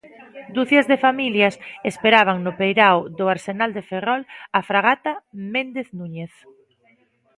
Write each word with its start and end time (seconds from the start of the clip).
Ducias 0.57 0.85
de 0.91 1.01
familias 1.05 1.55
esperaban 1.91 2.37
no 2.45 2.51
peirao 2.59 2.99
do 3.17 3.25
Arsenal 3.35 3.69
de 3.77 3.83
Ferrol 3.89 4.21
a 4.57 4.59
fragata 4.69 5.13
Méndez 5.53 5.87
Núñez. 5.99 6.33